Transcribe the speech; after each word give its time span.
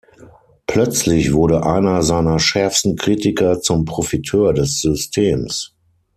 Plötzlich 0.65 1.31
wurde 1.31 1.61
einer 1.63 2.01
seiner 2.01 2.39
schärfsten 2.39 2.95
Kritiker 2.95 3.61
zum 3.61 3.85
Profiteur 3.85 4.51
des 4.51 4.81
Systems. 4.81 5.75